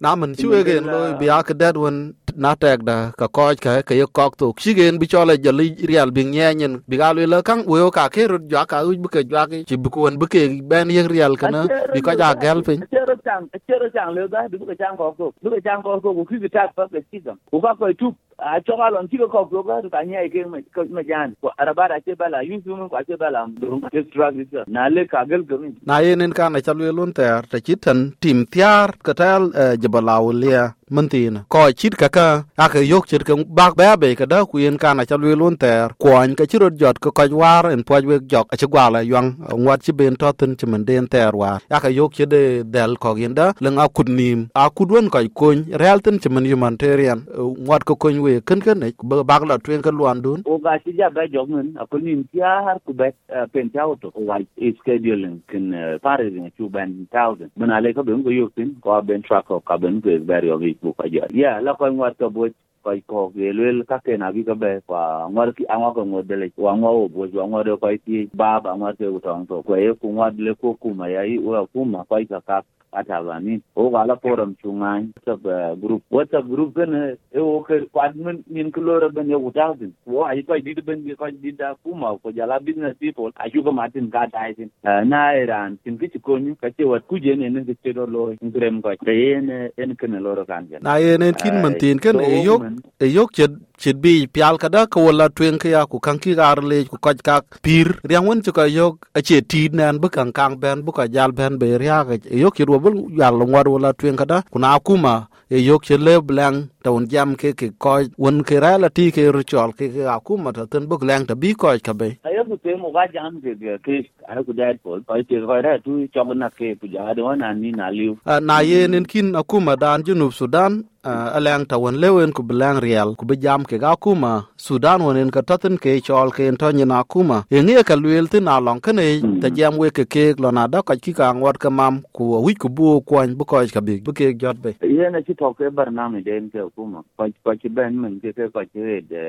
na 0.01 0.15
min 0.15 0.33
ci 0.33 0.47
we 0.47 0.63
gen 0.63 0.85
lo 0.85 0.99
bi 1.19 1.29
ak 1.29 1.53
dat 1.61 1.75
won 1.77 2.13
na 2.35 2.55
tek 2.55 2.83
da 2.83 3.11
ka 3.19 3.27
ko 3.27 3.51
ka 3.55 3.81
ka 3.81 3.93
ye 3.95 4.05
kok 4.07 4.35
to 4.37 4.53
ci 4.57 4.73
gen 4.75 4.99
bi 4.99 5.07
chole 5.07 5.35
je 5.43 5.51
real 5.87 6.11
bi 6.11 6.23
nyenyen 6.23 6.79
bi 6.87 6.97
ga 6.97 7.11
le 7.13 7.41
kan 7.43 7.63
we 7.67 7.79
ka 7.91 8.07
ke 8.09 8.27
ru 8.31 8.39
ja 8.51 8.65
ka 8.65 8.83
u 8.83 8.95
bi 8.95 9.09
ke 9.15 9.23
ja 9.31 9.45
ke 9.47 9.63
ci 9.67 9.77
bi 9.77 9.89
ko 9.89 10.01
won 10.07 10.19
bi 10.19 10.25
ke 10.27 10.61
ben 10.71 10.89
ye 10.89 11.03
real 11.07 11.35
kana 11.35 11.67
bi 11.93 12.01
ka 12.01 12.15
ja 12.15 12.33
gel 12.35 12.63
pin. 12.63 12.79
cero 12.91 13.15
chang 13.25 13.47
cero 13.67 13.89
chang 13.95 14.11
le 14.15 14.27
da 14.27 14.47
bi 14.51 14.57
ko 14.57 14.73
chang 14.75 14.97
ko 14.97 15.11
ko 15.17 15.33
bi 15.43 15.49
ko 15.49 15.59
chang 15.67 15.81
ko 15.83 15.99
ko 15.99 16.13
ku 16.15 16.23
ki 16.31 16.49
ta 16.49 16.67
pa 16.75 16.87
ke 16.87 17.03
ci 17.11 17.19
dam 17.19 17.37
ku 17.51 17.61
ka 17.61 17.75
ko 17.75 17.93
tu 17.93 18.15
a 18.39 18.59
choka 18.61 18.89
lon 18.91 19.07
tiko 19.07 19.27
ko 19.27 19.45
bloga 19.45 19.81
to 19.81 19.89
kanya 19.89 20.23
ike 20.23 20.47
ma 20.47 21.03
jan 21.03 21.35
ko 21.41 21.51
arabara 21.59 21.99
che 22.05 22.15
bala 22.15 22.39
yusu 22.43 22.75
mun 22.75 22.89
ko 22.89 22.97
che 23.07 23.17
bala 23.17 23.45
ndurung 23.47 23.83
ke 23.91 24.03
struggle 24.07 24.63
na 24.67 24.87
le 24.87 25.05
kagel 25.05 25.43
gumin 25.43 25.75
na 25.85 25.99
yenen 25.99 26.31
ka 26.33 26.48
na 26.49 26.59
chalu 26.65 26.91
lun 26.97 27.13
ter 27.13 27.41
ta 27.51 27.57
chi 27.65 27.75
tan 27.83 27.99
tim 28.21 28.45
tiar 28.53 28.89
ka 29.05 29.13
tal 29.13 29.43
jabalaw 29.81 30.25
lia 30.41 30.63
mentin 30.95 31.35
ko 31.53 31.71
chit 31.79 31.95
ka 32.01 32.09
ka 32.09 32.27
aka 32.57 32.79
yok 32.91 33.05
chit 33.09 33.23
ka 33.27 33.33
bak 33.59 33.73
ba 33.79 33.97
be 34.01 34.15
ka 34.19 34.25
da 34.25 34.45
ku 34.49 34.57
yen 34.63 34.77
ka 34.83 34.93
na 34.93 35.03
chalu 35.09 35.35
lun 35.41 35.55
ter 35.63 35.89
kwon 36.03 36.35
ka 36.37 36.43
chiro 36.49 36.69
jot 36.79 36.97
ko 37.03 37.11
ko 37.11 37.23
war 37.41 37.63
en 37.71 37.83
poj 37.87 38.03
we 38.09 38.15
jok 38.31 38.47
a 38.53 38.55
chi 38.57 38.67
gwala 38.73 38.99
yang 39.05 39.29
ngwat 39.61 39.79
chi 39.85 39.91
ben 39.99 40.15
to 40.21 40.29
tin 40.39 40.55
chi 40.59 40.65
men 40.71 40.83
den 40.89 41.05
ter 41.13 41.31
war 41.41 41.59
aka 41.69 41.89
yok 41.99 42.11
chi 42.17 42.25
de 42.33 42.43
del 42.73 42.97
ko 43.03 43.15
yen 43.21 43.33
da 43.39 43.53
leng 43.63 43.77
a 43.83 43.85
kud 43.95 44.09
nim 44.09 44.39
a 44.55 44.69
kudwon 44.77 45.09
ko 45.13 45.19
kun 45.39 45.57
real 45.81 45.99
tin 46.05 46.17
chi 46.21 46.29
men 46.33 46.45
humanitarian 46.51 47.19
ngwat 47.37 47.83
ko 47.87 47.93
kun 48.01 48.19
we 48.25 48.41
ken 48.47 48.59
ken 48.65 48.79
ne 48.81 48.87
bak 49.29 49.43
la 49.49 49.57
twen 49.63 49.81
ka 49.85 49.91
luan 49.91 50.21
dun 50.25 50.41
o 50.45 50.57
ga 50.57 50.73
chi 50.83 50.91
ja 50.97 51.09
ba 51.09 51.23
jok 51.33 51.47
min 51.53 51.67
a 51.81 51.85
ko 51.91 51.97
nim 51.97 52.23
tia 52.31 52.49
har 52.65 52.77
ku 52.85 52.93
be 52.93 53.07
pen 53.53 53.69
ta 53.73 53.81
auto 53.85 54.09
o 54.17 54.21
wa 54.29 54.37
is 54.57 54.75
scheduling 54.81 55.37
kin 55.49 55.65
pare 56.01 56.29
ni 56.39 56.51
ci 56.57 56.63
ben 56.69 57.07
thousand. 57.11 57.51
Men 57.57 57.71
ale 57.71 57.93
ka 57.93 58.03
ben 58.03 58.23
go 58.23 58.29
yok 58.31 58.55
tin 58.55 58.75
ko 58.81 59.01
ben 59.01 59.21
trako 59.23 59.59
ko 59.59 59.65
ka 59.67 59.77
ben 59.77 59.99
go 60.01 60.11
bari 60.25 60.51
o 60.51 60.59
it 60.61 60.79
bu 60.81 60.93
ka 60.93 61.05
ja 61.11 61.27
ya 61.33 61.59
la 61.61 61.73
ko 61.75 61.85
ngwa 61.91 62.11
to 62.19 62.29
bo 62.29 62.47
ko 62.83 62.91
ko 63.07 63.31
ge 63.35 63.53
lel 63.53 63.83
ka 63.85 63.99
ke 63.99 64.17
na 64.17 64.31
bi 64.31 64.43
ka 64.43 64.55
be 64.55 64.81
kwa 64.87 65.27
ngwar 65.31 65.53
ki 65.55 65.65
angwa 65.69 65.93
ko 65.93 66.05
ngodele 66.05 66.51
wa 66.57 66.73
ngwa 66.77 66.91
o 66.91 67.07
bo 67.09 67.27
wa 67.33 67.45
ngwa 67.47 67.63
de 67.65 67.73
ko 67.77 67.87
ti 68.05 68.29
ba 68.33 68.59
ba 68.63 68.75
ngwa 68.77 68.93
te 68.97 69.05
utong 69.07 69.47
to 69.47 69.63
ko 69.63 69.75
e 69.77 69.93
ku 69.99 70.07
ngwa 70.13 70.31
le 70.37 70.55
ko 70.55 70.73
ku 70.79 70.93
ma 70.95 71.07
ya 71.09 71.23
i 71.27 71.37
wa 71.39 71.67
ku 71.67 71.85
ma 71.85 72.03
ko 72.07 72.15
ka 72.29 72.39
ka 72.47 72.57
ata 72.93 73.21
ba 73.23 73.39
ni? 73.39 73.61
O 73.75 73.89
ga 73.89 74.15
forum 74.21 74.55
chungan 74.63 75.11
sab 75.25 75.43
group. 75.81 76.03
Whatsapp 76.09 76.47
group 76.47 76.75
kan 76.75 76.93
e 77.33 77.39
o 77.39 77.63
ke 77.63 77.85
kwad 77.91 78.15
min 78.15 78.43
min 78.47 78.71
ko 78.71 78.81
lora 78.81 79.09
ben 79.09 79.29
ye 79.29 79.35
uta 79.35 79.73
din 79.79 79.93
wo 80.05 80.23
ai 80.25 80.41
ko 80.43 80.59
did 80.59 80.85
ben 80.85 81.03
ko 81.17 81.29
did 81.31 81.57
da 81.57 81.73
kuma 81.83 82.17
ko 82.17 82.31
jala 82.31 82.59
business 82.59 82.95
people. 82.99 83.31
A 83.37 83.49
ju 83.49 83.63
ko 83.63 83.71
martin 83.71 84.09
ka 84.11 84.25
dai 84.33 84.53
din 84.53 84.69
na 84.83 85.31
iran 85.33 85.77
tin 85.83 85.97
ki 85.97 86.19
ko 86.19 86.37
ni 86.37 86.55
ka 86.55 86.69
ce 86.77 86.83
wat 86.83 87.07
ku 87.07 87.19
je 87.19 87.35
ne 87.35 87.49
ne 87.49 87.63
ke 87.83 87.93
do 87.93 88.05
lo 88.05 88.33
ngrem 88.43 88.81
ko 88.81 88.95
te 89.05 89.15
ne 89.41 89.69
en 89.77 89.95
kan 89.95 90.19
loro 90.23 90.45
kan 90.45 90.67
na 90.81 90.97
nen 90.99 91.33
kin 91.33 91.61
man 91.61 91.75
tin 91.79 91.99
e 92.21 92.43
yok 92.43 92.63
e 92.99 93.05
yok 93.17 93.31
chet 93.81 93.95
bi 94.03 94.27
pial 94.27 94.55
kada 94.59 94.81
ko 94.91 95.07
wala 95.07 95.29
twen 95.29 95.55
ke 95.61 95.69
ya 95.75 95.85
ku 95.91 95.97
kan 96.05 96.19
ki 96.19 96.35
gar 96.35 96.59
le 96.69 96.83
ku 96.91 96.97
ka 96.99 97.41
pir. 97.63 97.87
Riang 98.09 98.25
won 98.27 98.41
chu 98.43 98.51
ka 98.51 98.65
yok 98.67 99.07
a 99.17 99.19
che 99.27 99.41
ti 99.41 99.61
nan 99.71 99.95
bu 100.01 100.07
kan 100.15 100.29
kang 100.37 100.59
ben 100.61 100.83
bu 100.85 100.91
ka 100.91 101.07
jal 101.15 101.31
ben 101.31 101.53
be 101.61 101.67
ria 101.81 102.03
ga 102.07 102.15
e 102.35 102.37
yok 102.43 102.59
ro 102.67 102.79
bul 102.83 102.95
yal 103.19 103.35
ngwa 103.39 103.61
wala 103.75 103.89
twen 103.99 104.15
kada 104.19 104.37
ku 104.51 104.57
na 104.59 104.79
kuma 104.79 105.15
e 105.49 105.57
yok 105.69 105.81
che 105.87 105.95
le 106.05 106.13
blang 106.27 106.57
ta 106.89 106.95
un 106.97 107.05
jam 107.13 107.35
ke 107.35 107.53
ke 107.53 107.69
ko 107.77 107.93
won 108.17 108.41
ke 108.43 108.57
ra 108.63 108.71
la 108.81 108.89
ti 108.89 109.11
ke 109.11 109.29
ru 109.35 109.43
chol 109.51 109.73
ke 109.77 109.89
ke 109.93 110.03
akuma 110.17 110.53
ta 110.57 110.65
ten 110.65 110.87
bu 110.89 110.97
lang 111.05 111.25
ta 111.29 111.35
bi 111.35 111.53
ko 111.53 111.69
ka 111.87 111.93
be. 111.93 112.09
Ayo 112.25 112.41
ku 112.49 112.57
te 112.57 112.75
mo 112.75 112.91
ga 112.91 113.05
jam 113.13 113.41
ke 113.43 113.53
ke 113.85 113.95
ayo 114.29 114.41
ku 114.47 114.53
dai 114.53 114.73
pol 114.83 115.01
pa 115.07 115.21
ke 115.29 115.37
ko 115.45 115.61
ra 115.65 115.77
tu 115.85 116.07
chong 116.13 116.33
na 116.41 116.49
ke 116.49 116.73
ku 116.81 116.87
ja 116.93 117.13
do 117.13 117.29
na 117.35 117.53
ni 117.53 117.71
na 117.71 117.89
liu. 117.89 118.17
Na 118.41 118.59
ye 118.69 118.87
nen 118.87 119.05
kin 119.05 119.35
akuma 119.41 119.77
dan 119.77 120.03
junub 120.03 120.33
sudan 120.33 120.83
alang 121.03 121.65
ta 121.69 121.77
won 121.77 121.95
lewen 122.03 122.31
ku 122.35 122.43
belang 122.43 122.79
real 122.83 123.15
ku 123.15 123.25
bi 123.25 123.35
jam 123.43 123.63
ke 123.63 123.77
ga 123.79 123.95
kuma 123.95 124.33
sudan 124.57 125.01
wonen 125.05 125.31
ka 125.31 125.41
tatin 125.41 125.77
ke 125.83 126.01
chol 126.07 126.29
ke 126.35 126.43
to 126.59 126.67
nyina 126.71 126.99
na 126.99 127.03
kuma 127.11 127.37
e 127.49 127.61
nge 127.63 127.83
ka 127.89 127.95
luel 127.95 128.27
tin 128.27 128.43
na 128.43 128.59
long 128.59 128.81
kene 128.81 129.21
ta 129.41 129.47
jam 129.57 129.77
we 129.79 129.89
ke 129.97 130.03
ke 130.13 130.25
lo 130.43 130.51
na 130.51 130.67
da 130.67 130.81
ka 130.81 130.95
ki 131.03 131.13
ka 131.19 131.31
ngot 131.33 131.57
ka 131.63 131.69
mam 131.69 132.01
ku 132.15 132.23
wi 132.45 132.53
ku 132.61 132.67
bu 132.69 132.99
kuɔny 133.07 133.31
bu 133.37 133.43
ko 133.45 133.63
ka 133.75 133.81
bi 133.81 134.01
bu 134.05 134.11
ke 134.17 134.35
jot 134.41 134.57
be. 134.63 134.71
Ye 134.83 135.05
na 135.09 135.21
ci 135.21 135.33
to 135.39 135.53
ke 135.57 135.71
bar 135.71 135.89
na 135.91 136.09
me 136.09 136.19
den 136.21 136.49
ke 136.51 136.59
kuma 136.79 137.03
ko 137.17 137.27
ko 137.43 137.51
ci 137.61 137.67
ben 137.77 137.99
men 138.01 138.19
ke 138.23 138.31
ke 138.37 138.47
ko 138.55 138.63
ci 138.71 138.79
de 139.11 139.21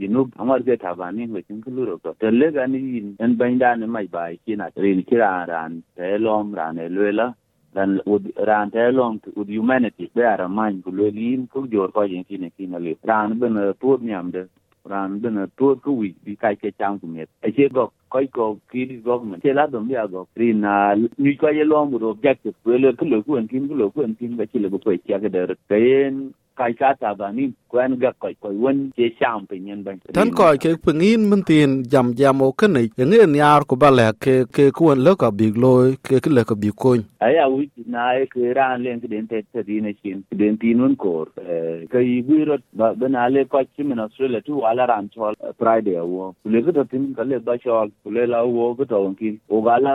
jinub 0.00 0.32
amar 0.40 0.60
ke 0.66 0.76
ta 0.80 0.94
ba 1.00 1.12
ni 1.12 1.28
we 1.36 1.42
tin 1.44 1.60
ku 1.64 1.70
ro 1.88 1.96
to 2.04 2.16
te 2.20 2.30
le 2.40 2.48
ga 2.56 2.64
ni 2.66 2.80
en 3.24 3.36
ben 3.40 3.58
da 3.62 3.74
ne 3.76 3.86
mai 3.86 4.08
ba 4.14 4.22
ki 4.44 4.56
na 4.60 4.68
rin 4.84 5.04
ki 5.08 5.16
ran 5.22 5.44
ran 5.52 5.72
te 5.96 6.16
lom 6.26 6.54
ran 6.58 6.78
e 6.84 6.88
luela 6.96 7.26
dan 7.74 8.00
ud 8.12 8.24
ran 8.48 8.70
te 8.74 8.88
long 8.98 9.20
ud 9.40 9.48
humanity 9.56 10.10
be 10.16 10.22
ara 10.32 10.48
man 10.48 10.80
ku 10.84 10.90
le 10.98 11.10
lin 11.18 11.46
ku 11.52 11.66
jor 11.72 11.88
ko 11.96 12.02
yin 12.12 12.24
ki 12.28 12.36
ne 12.42 12.48
ki 12.56 12.66
na 12.72 12.78
le. 12.84 12.92
Ran 13.10 13.38
ben 13.40 13.56
tu 13.80 13.98
nyam 14.08 14.30
de 14.34 14.42
ran 14.92 15.18
ben 15.22 15.36
tu 15.58 15.74
ku 15.84 15.90
wi 16.00 16.14
bi 16.24 16.36
kai 16.42 16.54
ke 16.62 16.70
chang 16.78 16.96
ku 17.00 17.06
met 17.14 17.28
e 17.46 17.52
che 17.56 17.68
go 17.76 17.84
koi 18.12 18.26
ko 18.36 18.44
ki 18.70 19.02
government 19.08 19.42
che 19.44 19.52
la 19.58 19.66
dom 19.66 19.90
ya 19.96 20.06
go 20.06 20.26
rin 20.40 20.60
na 20.64 20.94
ni 21.24 21.36
ko 21.40 21.48
ye 21.58 21.64
long 21.72 21.90
bu 21.90 21.98
objective. 22.14 22.54
Ku 22.64 22.70
le 22.84 22.94
ku 22.98 23.04
le 23.12 23.18
ku 23.26 23.36
en 23.40 23.46
kin 23.50 23.68
ku 23.68 23.74
le 23.80 23.90
ku 23.94 24.00
en 24.06 24.14
kin 24.18 24.36
ba 24.38 24.44
chi 24.50 24.58
le 24.64 24.68
ko 24.72 24.90
ya 25.12 25.18
ke 25.22 25.28
der. 25.36 25.50
Ken 25.68 26.14
kai 26.56 26.72
ka 26.80 26.94
ta 27.00 27.14
ba 27.14 27.32
ni 27.32 27.52
kwen 27.68 27.96
ga 28.02 28.12
koi 28.22 28.34
koi 28.42 28.54
wen 28.64 28.80
che 28.96 29.10
sham 29.18 29.46
pe 29.50 29.58
nyen 29.58 29.82
ban 29.86 29.98
tan 30.18 30.30
ko 30.38 30.50
ke 30.64 30.74
pengin 30.84 31.28
men 31.30 31.42
tin 31.48 31.82
jam 31.94 32.12
jam 32.20 32.42
o 32.46 32.52
ken 32.52 32.72
ni 32.78 32.84
nge 32.96 33.26
nyar 33.36 33.64
ku 33.68 33.76
ba 33.76 33.90
le 33.98 34.06
ke 34.26 34.34
ke 34.58 34.70
ku 34.76 34.90
en 34.92 35.02
le 35.06 35.16
ka 35.22 35.30
big 35.40 35.56
loy 35.64 35.96
ke 36.08 36.20
ke 36.26 36.30
le 36.36 36.44
ka 36.50 36.54
bi 36.64 36.70
ko 36.84 36.94
aya 37.26 37.48
wi 37.54 37.66
na 37.94 38.04
e 38.20 38.26
ke 38.34 38.52
ran 38.58 38.84
len 38.84 39.00
ke 39.02 39.10
den 39.14 39.26
te 39.32 39.42
te 39.52 39.62
di 39.68 39.80
ne 39.86 39.92
chin 40.02 40.22
den 40.42 40.58
tin 40.62 40.84
un 40.86 40.96
kor 41.04 41.26
ke 41.92 42.04
i 42.14 42.16
wi 42.28 42.44
ro 42.50 42.58
ba 42.82 43.08
na 43.16 43.26
le 43.34 43.44
ko 43.54 43.64
chi 43.74 43.82
men 43.90 44.04
australia 44.06 44.40
tu 44.48 44.62
ala 44.70 44.86
ran 44.92 45.10
chol 45.16 45.34
friday 45.58 45.98
wo 46.14 46.30
le 46.56 46.62
ke 46.68 46.86
tin 46.94 47.10
ka 47.18 47.28
le 47.30 47.42
ba 47.50 47.58
chol 47.66 47.90
le 48.18 48.26
la 48.34 48.44
wo 48.56 48.70
ke 48.78 48.88
to 48.94 49.02
ki 49.22 49.34
o 49.48 49.62
ga 49.68 49.78
la 49.86 49.94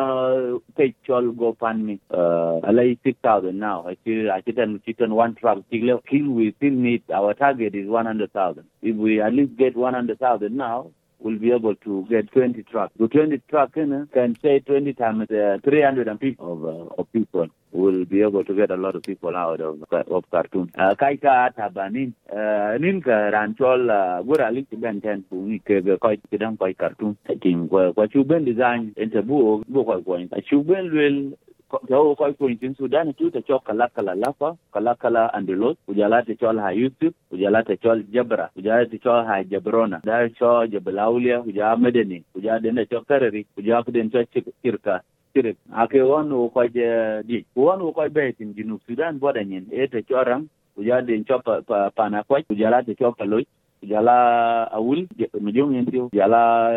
ke 0.78 0.92
chol 1.08 1.32
go 1.44 1.54
pan 1.64 1.86
mi 1.88 2.00
ala 2.20 2.88
i 2.92 2.98
6000 3.04 3.56
now 3.66 3.78
i 3.94 3.96
chi 4.04 4.20
i 4.38 4.42
chi 4.46 4.58
ten 4.62 4.80
chi 4.86 4.98
ten 5.04 5.16
one 5.24 5.36
truck 5.42 5.64
chi 5.72 5.84
le 5.92 6.00
ki 6.12 6.24
we 6.50 6.56
still 6.58 6.78
need 6.78 7.04
our 7.14 7.34
target 7.34 7.76
is 7.76 7.88
100,000. 7.88 8.64
If 8.82 8.96
we 8.96 9.22
at 9.22 9.34
least 9.34 9.56
get 9.58 9.76
100,000 9.76 10.56
now, 10.56 10.92
we'll 11.20 11.38
be 11.38 11.52
able 11.52 11.76
to 11.76 12.08
get 12.10 12.32
20 12.32 12.64
trucks. 12.64 12.94
The 12.98 13.08
20 13.08 13.42
truck 13.50 13.76
you 13.76 13.86
know, 13.86 14.08
can 14.14 14.36
say 14.42 14.60
20 14.60 14.94
times 14.94 15.30
uh, 15.30 15.58
350 15.64 16.38
of, 16.40 16.66
uh, 16.66 16.70
of 16.98 17.12
people. 17.14 17.48
We'll 17.72 18.06
be 18.06 18.22
able 18.24 18.44
to 18.46 18.54
get 18.56 18.72
a 18.72 18.76
lot 18.76 18.96
of 18.96 19.04
people 19.04 19.36
out 19.36 19.62
of 19.62 19.84
of 19.94 20.24
Khartoum. 20.32 20.72
Uh, 20.76 20.96
kai 20.96 21.18
ka 21.18 21.50
tabanin 21.56 22.14
uh, 22.28 22.74
ka 23.06 23.18
ranchol 23.36 23.92
uh, 23.92 24.24
gura 24.24 24.52
lik 24.52 24.66
ben 24.82 25.00
ten 25.02 25.24
pu 25.30 25.46
ni 25.46 25.60
ke 25.60 25.86
ga 25.86 25.98
kai 26.02 26.18
kidang 26.32 26.58
kai 26.58 26.74
Khartoum. 26.74 27.16
Taking 27.28 27.70
kwa 27.70 27.94
kwa 27.94 28.08
chu 28.08 28.24
ben 28.24 28.44
design 28.44 28.96
ente 28.98 29.22
bu 29.22 29.64
bu 29.70 29.84
kwa 29.84 30.02
kwa. 30.02 30.42
Chu 30.50 30.64
ben 30.64 30.90
lwel 30.90 31.38
ko 31.70 31.78
ko 31.88 32.34
ko 32.34 32.50
tin 32.60 32.74
sudan 32.76 33.14
tu 33.14 33.30
ta 33.30 33.40
cho 33.48 33.60
kala 33.60 33.86
lafa 34.16 34.58
kala 34.74 34.96
kala 34.96 35.30
andelos 35.38 35.78
ujala 35.88 36.26
ta 36.26 36.34
cho 36.40 36.50
ha 36.58 36.70
yusuf 36.74 37.14
ujala 37.32 37.64
ta 37.64 37.76
cho 37.78 37.94
jabra 38.14 38.50
ujala 38.58 38.90
ta 38.90 38.98
cho 39.04 39.14
ha 39.28 39.44
jabrona 39.44 40.02
da 40.04 40.28
cho 40.40 40.66
jabalaulia 40.66 41.42
uja 41.46 41.76
medeni 41.78 42.24
uja 42.36 42.60
den 42.60 42.82
cho 42.90 43.02
karari 43.06 43.46
ujala 43.58 43.84
den 43.86 44.10
cho 44.10 44.20
kirka 44.64 45.02
kirik 45.34 45.58
ake 45.78 46.02
won 46.02 46.30
ko 46.50 46.62
je 46.74 47.22
di 47.30 47.46
won 47.56 47.80
ko 47.94 48.10
be 48.10 48.34
tin 48.34 48.54
jinu 48.58 48.80
sudan 48.88 49.20
boda 49.20 49.44
nyen 49.46 49.70
e 49.72 49.88
ta 49.88 50.02
cho 50.10 50.24
ram 50.24 50.50
ujala 50.78 51.06
den 51.06 51.24
cho 51.24 51.38
pa 51.40 51.90
pana 51.96 52.24
ko 52.24 52.42
ujala 52.50 52.82
ta 52.82 52.94
cho 52.98 53.14
paloi 53.14 53.46
ujala 53.84 54.66
awul 54.74 55.06
mijong 55.42 55.76
yentio 55.76 56.10
ujala 56.12 56.74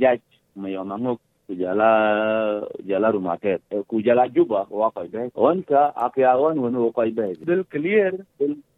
jaj 0.00 0.20
mayo 0.56 0.84
mangok 0.84 1.20
kujala 1.46 1.88
jala 2.88 3.12
rumaket 3.12 3.62
kujala 3.88 4.28
juba 4.34 4.66
wa 4.70 4.90
koy 4.92 5.08
be 5.08 5.30
on 5.34 5.62
ka 5.64 5.92
akya 6.06 6.36
on 6.48 6.60
won 6.62 6.76
wo 6.76 6.92
koy 6.92 7.10
be 7.10 7.34
del 7.46 7.64
clear 7.64 8.12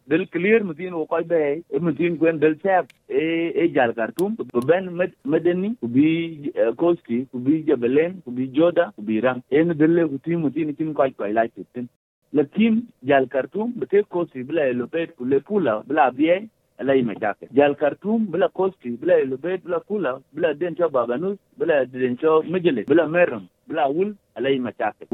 del 0.07 0.25
clear 0.33 0.61
mutin 0.63 0.93
wo 0.99 1.05
koy 1.07 1.23
be 1.23 1.41
e 1.69 1.79
mutin 1.79 2.17
gwen 2.17 2.39
del 2.39 2.55
chap 2.63 2.85
e 3.09 3.23
e 3.63 3.69
jal 3.75 3.93
kartum. 3.93 4.35
Ben 4.67 4.85
medeni 5.25 5.75
bi 5.95 6.51
kosti 6.77 7.27
bi 7.45 7.63
jabelen 7.67 8.21
bi 8.37 8.49
joda 8.57 8.91
bi 9.07 9.21
ram 9.21 9.41
en 9.51 9.73
del 9.81 9.93
le 9.97 10.07
ku 10.11 10.17
tim 10.25 10.41
mutin 10.45 10.75
kin 10.77 10.93
koy 10.93 11.11
koy 11.19 11.33
la 11.33 11.47
tin 11.73 11.87
lakin 12.33 12.75
jal 13.09 13.27
kartum 13.33 13.73
bete 13.79 14.03
kosti 14.13 14.43
bla 14.43 14.71
lopet 14.79 15.15
ku 15.17 15.25
le 15.25 15.39
pula 15.47 15.83
bla 15.87 16.11
bien 16.11 16.49
alai 16.79 17.01
mashakil 17.03 17.49
jal 17.53 17.75
khartoum 17.75 18.27
bila 18.31 18.49
kosti 18.49 18.97
bila 19.01 19.15
lubet 19.25 19.63
bila 19.65 19.79
kula 19.79 20.21
bila 20.33 20.53
dencho 20.53 20.89
babanus 20.89 21.37
bila 21.57 21.85
dencho 21.85 22.43
majalis 22.43 22.85
bila 22.87 23.07
merum 23.07 23.47
bila 23.67 23.87
wul 23.89 24.15
alai 24.35 24.59
mashakil 24.59 25.07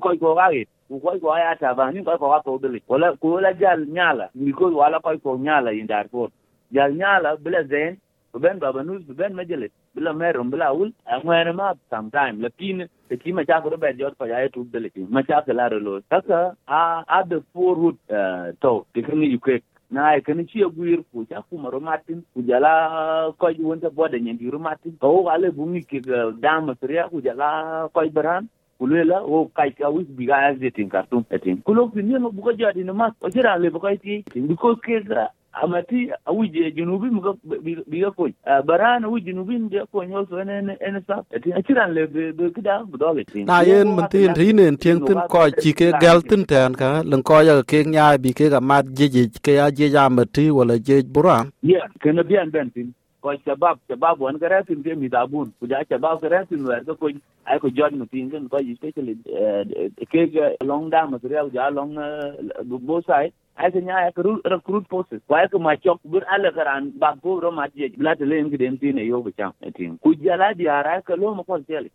koy 0.00 0.16
ko 0.18 0.34
gagi 0.34 0.66
ku 0.88 1.00
koy 1.00 1.18
ko 1.20 1.36
ya 1.36 1.56
ta 1.56 1.74
ba 1.74 1.90
ni 1.92 2.04
koy 2.04 2.18
ko 2.18 2.32
to 2.44 2.58
dili 2.62 2.80
wala 2.88 3.16
ko 3.16 3.40
la 3.40 3.52
jal 3.52 3.80
nyala 3.86 4.28
ni 4.34 4.52
ko 4.52 4.70
wala 4.72 5.00
ko 5.00 5.16
ko 5.24 5.36
nyala 5.38 5.72
in 5.72 5.86
dar 5.86 6.08
ko. 6.08 6.28
Jal 6.72 6.92
nyala 6.92 7.36
bila 7.36 7.64
zen 7.64 7.96
ben 8.40 8.58
babanus 8.60 9.02
ben 9.18 9.32
majalis 9.34 9.72
bila 9.94 10.12
merum 10.12 10.50
bila 10.50 10.72
wul 10.76 10.92
ngwene 11.24 11.52
ma 11.52 11.74
sometime 11.90 12.40
lakin 12.44 12.88
te 13.08 13.16
ki 13.16 13.32
ma 13.32 13.44
chako 13.44 13.76
be 13.76 13.92
jot 13.98 14.16
ko 14.18 14.24
ya 14.24 14.48
tu 14.48 14.64
dili 14.72 14.90
ma 15.08 15.22
chako 15.22 15.52
la 15.52 15.68
lo 15.68 16.00
sasa 16.10 16.56
a 16.68 17.04
a 17.08 17.24
the 17.28 17.40
four 17.52 17.76
root 17.76 17.96
to 18.60 18.86
tikini 18.94 19.32
yuke 19.32 19.60
na 19.92 20.16
kene 20.20 20.24
kan 20.24 20.46
ci 20.48 20.64
guir 20.76 21.00
ku 21.12 21.26
ja 21.30 21.42
ku 21.44 21.58
maro 21.58 21.80
matin 21.80 22.24
ku 22.34 22.42
jala 22.42 23.32
ko 23.38 23.52
ji 23.52 23.62
wonta 23.62 23.90
boda 23.90 24.18
nyen 24.18 24.38
diru 24.40 24.58
matin 24.58 24.96
ko 25.00 25.28
ale 25.28 25.50
bu 25.52 25.66
mi 25.66 25.84
ke 25.84 26.00
da 26.40 26.60
masriya 26.60 27.08
ku 27.12 27.20
jala 27.20 27.88
ko 27.92 28.00
baran 28.08 28.48
kulela 28.80 29.20
o 29.22 29.44
kai 29.54 29.70
ka 29.70 29.90
wis 29.92 30.08
biga 30.18 30.36
azetin 30.48 30.88
kartum 30.88 31.24
etin 31.30 31.60
kulok 31.62 31.92
pinye 31.94 32.18
no 32.18 32.30
buka 32.32 32.56
jadi 32.56 32.84
no 32.84 32.94
mas 32.94 33.12
o 33.20 33.28
jira 33.28 33.54
le 33.60 33.70
buka 33.70 33.92
ti 34.00 34.24
because 34.48 34.80
ke 34.80 35.04
amati 35.52 36.10
awuje 36.26 36.70
junubi 36.72 37.10
muga 37.10 37.34
biga 37.86 38.10
ko 38.10 38.28
barana 38.64 39.08
wu 39.08 39.20
junubi 39.20 39.58
de 39.68 39.84
ko 39.92 40.04
nyol 40.04 40.26
so 40.28 40.40
ene 40.40 40.76
ene 40.80 41.00
sa. 41.06 41.22
Etin 41.30 41.52
akiran 41.52 41.92
le 41.94 42.06
be 42.06 42.50
kida 42.50 42.84
budoge 42.84 43.24
tin. 43.32 43.46
Na 43.46 43.60
yen 43.60 43.88
mun 43.88 44.08
tin 44.08 44.34
rinen 44.34 44.76
tieng 44.76 45.04
tin 45.06 45.20
ko 45.28 45.50
chi 45.60 45.72
ke 45.72 45.92
gal 46.00 46.22
tin 46.22 46.44
tan 46.44 46.74
ka 46.74 47.02
len 47.02 47.22
ko 47.22 47.40
ya 47.40 47.62
ke 47.62 47.84
nya 47.84 48.16
bi 48.18 48.32
ke 48.32 48.48
ga 48.50 48.60
mat 48.60 48.86
jeje 48.86 49.28
ke 49.42 49.54
ya 49.60 49.70
je 49.70 49.88
ya 49.92 50.08
mati 50.08 50.50
wala 50.50 50.78
je 50.78 51.02
buran 51.02 51.52
yeah 51.62 51.86
kana 52.00 52.24
bian 52.24 52.50
ben 52.50 52.70
tin. 52.70 52.94
Ko 53.20 53.34
shabab 53.46 53.78
shabab 53.88 54.18
wan 54.18 54.38
garatin 54.38 54.82
ke 54.82 54.96
mi 54.96 55.08
dabun 55.08 55.52
kuja 55.60 55.84
shabab 55.88 56.20
garatin 56.22 56.66
wer 56.66 56.82
ko 56.84 57.10
ai 57.46 57.58
ko 57.58 57.68
jod 57.68 57.92
mutin 57.94 58.30
kan 58.30 58.48
ko 58.48 58.58
especially 58.58 59.14
ke 60.10 60.56
long 60.64 60.90
da 60.90 61.06
material 61.06 61.50
ja 61.52 61.68
long 61.68 61.94
bo 62.66 63.00
side 63.06 63.32
ai 63.56 63.70
ka 63.72 63.80
nya 63.80 64.10
ka 64.16 64.22
recruit 64.52 64.88
ko 64.88 65.04
ai 65.36 65.48
ka 65.48 65.58
ma 65.58 65.74
chok 65.76 66.00
bur 66.04 66.22
ala 66.36 66.52
karan 66.52 66.92
ba 66.98 67.14
ko 67.22 67.40
ro 67.40 67.50
ma 67.52 67.66
je 67.76 67.88
bla 67.98 68.14
te 68.16 68.24
len 68.24 68.50
giden 68.50 68.78
tin 68.80 68.98
yo 68.98 69.22
bu 69.22 69.32
cham 69.38 69.52
etin 69.62 69.98
ku 70.02 70.14
jala 70.24 70.54
di 70.54 70.68
ara 70.68 71.02
ka 71.02 71.14
lo 71.16 71.34
ma 71.34 71.42
ko 71.44 71.58
tel 71.68 71.86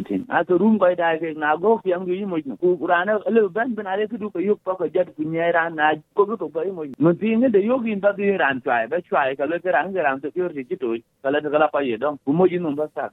etin 0.00 0.24
a 0.30 0.44
to 0.44 0.58
rum 0.58 0.78
ko 0.78 0.94
da 1.02 1.16
ke 1.24 1.34
na 1.44 1.56
go 1.56 1.78
fi 1.84 1.92
am 1.94 2.06
yi 2.08 2.24
mo 2.24 2.38
ku 2.60 2.76
qur'ana 2.82 3.18
le 3.36 3.48
ban 3.58 3.74
ban 3.74 3.86
ale 3.94 4.06
ku 4.08 4.30
ko 4.30 4.38
yo 4.48 4.56
ko 4.64 4.88
jad 4.94 5.12
ku 5.16 5.24
nya 5.24 5.50
na 5.74 5.92
ko 6.14 6.26
ko 6.26 6.36
ko 6.48 6.64
mo 6.78 6.84
mo 6.98 7.12
tin 7.14 7.50
de 7.50 7.60
yo 7.70 7.80
gin 7.84 8.00
di 8.16 8.30
ran 8.44 8.60
trai 8.62 8.86
ba 8.88 9.00
trai 9.10 9.36
ka 9.36 9.44
le 9.44 9.60
ran 9.78 9.94
ran 10.08 10.20
to 10.20 10.30
yo 10.34 10.48
ri 10.48 10.64
to 10.64 10.96
ka 11.22 11.30
le 11.30 11.42
ka 11.42 11.68
pa 11.76 11.80
ye 11.90 11.96
don 11.98 12.18
ku 12.24 12.32
mo 12.32 12.46
jin 12.48 12.74
ba 12.76 12.88
sa 12.94 13.10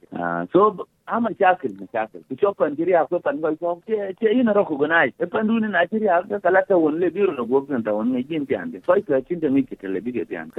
so 0.52 0.76
ama 1.06 1.30
chakil 1.34 1.72
na 1.80 1.86
chakil 1.94 2.22
ku 2.28 2.36
chok 2.36 2.56
pan 2.58 2.76
jiri 2.76 2.94
ko 3.10 3.18
pan 3.20 3.40
ko 3.42 3.54
ko 3.60 3.80
che 3.88 4.28
ina 4.32 4.54
gonai 4.54 5.12
e 5.20 5.26
pan 5.26 5.46
du 5.46 5.58
ne 5.60 5.68
na 5.68 5.84
jiri 5.86 6.06
ka 6.30 6.38
kala 6.40 6.62
ta 6.68 6.76
won 6.78 6.98
le 7.00 7.10
biro 7.10 7.32
no 7.34 7.44
go 7.46 7.66
mtandaoni 7.80 8.12
nejin 8.12 8.46
piande 8.46 8.80
soi 8.86 9.02
ka 9.02 9.20
chinde 9.20 9.48
mi 9.50 9.62
kitele 9.62 10.00
bige 10.00 10.24
pian 10.24 10.50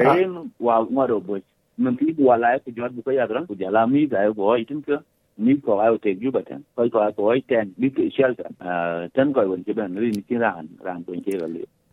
wa 0.59 0.81
ngoro 0.85 1.19
bo 1.19 1.39
men 1.77 1.95
pi 1.97 2.15
wa 2.17 2.37
ku 2.65 2.71
jor 2.71 2.89
bu 2.89 3.01
ka 3.01 3.11
yadran 3.11 3.47
ku 3.47 3.55
jala 3.55 3.87
mi 3.87 4.07
da 4.07 4.29
go 4.31 4.53
itin 4.57 4.81
ka 4.81 5.01
ni 5.37 5.57
ko 5.61 5.79
ayo 5.81 5.97
te 5.97 6.15
ju 6.15 6.31
batan 6.31 6.63
ko 6.75 6.89
ko 6.89 7.31
ayo 7.31 7.41
ten 7.47 7.73
bi 7.77 7.89
ke 7.89 8.09
shelter 8.11 8.49
tan 9.13 9.33
ko 9.33 9.41
won 9.47 9.63
ke 9.63 9.73
ban 9.73 9.95
ri 9.97 10.11
ni 10.11 10.37
ran 10.37 10.67
ran 10.83 11.03
ko 11.03 11.13
ke 11.25 11.37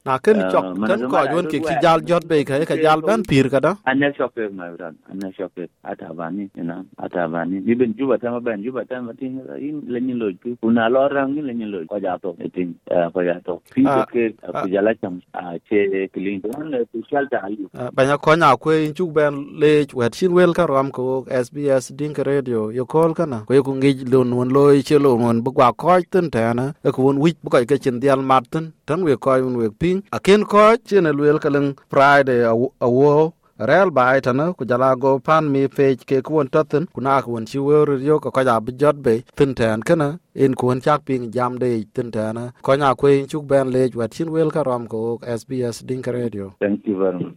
na 0.08 0.18
ken 0.24 0.40
chok 0.52 0.66
ken 0.88 1.02
ko 1.12 1.24
yon 1.34 1.46
ke 1.52 1.58
ki 1.68 1.74
jal 1.84 2.00
jot 2.12 2.24
be 2.32 2.44
ka 2.50 2.58
ka 2.72 2.76
jal 2.84 3.00
ban 3.08 3.22
pir 3.32 3.48
ka 3.54 3.60
da 3.66 3.72
anna 3.92 4.08
shope 4.18 4.40
my 4.60 4.68
brother 4.76 4.96
anna 5.12 5.30
shope 5.38 5.62
ata 5.92 6.12
bani 6.20 6.48
ina 6.62 6.76
ata 7.06 7.28
bani 7.34 7.60
ni 7.66 7.74
ben 7.80 7.94
juba 7.98 8.18
ta 8.22 8.30
ma 8.34 8.40
ben 8.40 8.62
juba 8.66 8.84
ta 8.92 9.00
ma 9.08 9.12
tin 9.20 9.38
in 9.68 9.82
le 9.94 10.00
ni 10.00 10.14
lo 10.22 10.30
ku 10.42 10.56
una 10.70 10.88
lo 10.94 11.02
rang 11.16 11.34
ni 11.34 11.42
le 11.48 11.52
ni 11.60 11.64
lo 11.72 11.84
ko 11.92 11.98
ja 12.06 12.16
to 12.24 12.34
tin 12.56 12.74
ko 13.14 13.20
ja 13.28 13.36
to 13.48 13.58
fi 13.74 13.84
ke 14.14 14.24
ku 14.60 14.66
jala 14.74 14.94
cham 15.02 15.20
a 15.34 15.58
che 15.68 16.08
klin 16.14 16.40
don 16.46 16.70
le 16.74 16.80
ku 16.92 17.02
shal 17.10 17.28
ta 17.34 17.42
ali 17.48 17.66
banya 18.00 18.18
ko 18.18 18.34
nya 18.36 18.50
ko 18.66 18.70
in 18.88 18.94
chuk 19.00 19.12
ben 19.20 19.34
le 19.64 19.72
wet 20.02 20.12
chin 20.20 20.32
wel 20.40 20.52
ka 20.60 20.66
ram 20.72 20.90
ko 20.90 21.24
SBS 21.44 21.92
dink 22.02 22.18
radio 22.30 22.70
yo 22.80 22.86
kol 22.96 23.14
kana 23.20 23.42
ko 23.48 23.62
ku 23.70 23.74
ngi 23.78 23.94
lon 24.12 24.32
won 24.40 24.48
lo 24.58 24.64
che 24.90 24.98
lo 24.98 25.14
won 25.24 25.42
bu 25.44 25.52
kwa 25.52 25.72
ko 25.84 26.00
tin 26.16 26.30
ta 26.30 26.52
na 26.60 26.72
ko 26.96 27.02
won 27.08 27.18
wich 27.24 27.36
bu 27.44 27.50
ko 27.50 27.64
ke 27.70 27.76
chin 27.84 28.00
dial 28.00 28.22
martin 28.32 28.72
tan 28.86 29.02
we 29.04 29.16
ko 29.16 29.36
won 29.44 29.56
we 29.60 29.68
ping 29.98 30.06
aken 30.12 30.42
ko 30.46 30.76
cin 30.84 31.06
luel 31.18 31.38
kaleng 31.38 31.74
friday 31.90 32.46
awo 32.80 33.32
rel 33.58 33.90
bai 33.90 34.20
tana 34.20 34.54
ku 34.54 34.64
jala 34.64 34.94
go 34.96 35.18
pan 35.18 35.44
mi 35.52 35.62
page 35.68 36.06
ke 36.06 36.22
kuon 36.22 36.48
totin 36.48 36.86
kuna 36.94 37.22
kuon 37.22 37.44
chi 37.50 37.58
wer 37.58 37.88
yo 38.08 38.18
ko 38.18 38.30
kɔc 38.30 38.64
bi 38.64 38.72
jot 38.80 38.96
be 39.04 39.14
tin 39.36 39.54
tan 39.54 39.82
kana 39.82 40.08
in 40.34 40.54
kuon 40.54 40.78
chak 40.84 41.00
ping 41.06 41.30
jam 41.34 41.58
de 41.58 41.84
tin 41.94 42.10
tan 42.10 42.52
ko 42.62 42.72
nya 42.80 42.94
ku 42.94 43.06
in 43.06 43.26
chuk 43.30 43.44
ben 43.50 43.66
le 43.74 43.82
wat 43.98 44.10
chin 44.14 44.30
wel 44.34 44.50
ka 44.50 44.62
ram 44.62 44.86
ko 44.86 45.18
SBS 45.40 45.76
dink 45.88 46.06
radio. 46.06 46.54
Thank 46.60 46.86
you 46.86 46.96
very 47.02 47.18
much. 47.18 47.36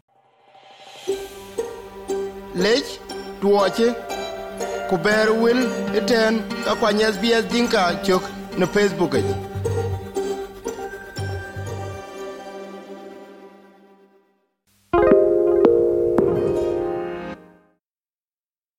Lech 2.63 2.89
tuoche 3.41 3.87
ku 4.89 4.95
ber 5.05 5.27
wil 5.41 5.59
iten 5.97 6.33
ka 6.65 6.73
kwany 6.79 7.01
SBS 7.13 7.43
dinka 7.51 7.83
chok 8.05 8.23
na 8.59 8.65
Facebook 8.75 9.15